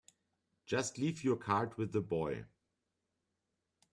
[0.65, 2.45] Just leave your card with the boy.